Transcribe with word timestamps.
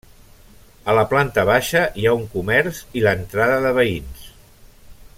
A 0.93 0.95
la 0.99 1.03
planta 1.11 1.43
baixa 1.51 1.83
hi 2.01 2.07
ha 2.11 2.15
un 2.21 2.25
comerç 2.33 2.81
i 3.01 3.05
l'entrada 3.07 3.63
de 3.67 3.75
veïns. 3.81 4.29